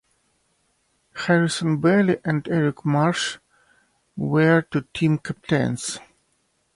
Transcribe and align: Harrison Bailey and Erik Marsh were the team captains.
Harrison 1.13 1.79
Bailey 1.79 2.17
and 2.25 2.47
Erik 2.47 2.83
Marsh 2.83 3.37
were 4.17 4.65
the 4.71 4.81
team 4.95 5.19
captains. 5.19 5.99